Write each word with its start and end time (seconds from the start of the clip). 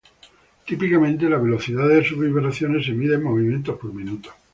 Típicamente, 0.65 1.29
la 1.29 1.37
velocidad 1.37 1.87
de 1.87 2.03
sus 2.03 2.17
vibraciones 2.19 2.87
se 2.87 2.91
mide 2.91 3.13
en 3.17 3.23
movimientos 3.23 3.77
por 3.77 3.93
minuto. 3.93 4.31